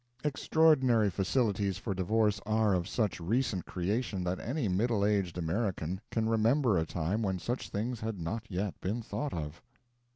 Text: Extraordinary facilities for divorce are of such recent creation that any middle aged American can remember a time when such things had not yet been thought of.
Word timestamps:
Extraordinary 0.23 1.11
facilities 1.11 1.77
for 1.77 1.93
divorce 1.93 2.41
are 2.43 2.73
of 2.73 2.87
such 2.87 3.19
recent 3.19 3.65
creation 3.67 4.23
that 4.23 4.39
any 4.39 4.67
middle 4.67 5.05
aged 5.05 5.37
American 5.37 6.01
can 6.09 6.27
remember 6.27 6.75
a 6.79 6.87
time 6.87 7.21
when 7.21 7.37
such 7.37 7.69
things 7.69 7.99
had 7.99 8.19
not 8.19 8.43
yet 8.49 8.73
been 8.81 9.03
thought 9.03 9.31
of. 9.31 9.61